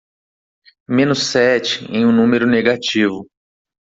[0.89, 3.29] Menos sete em um número negativo.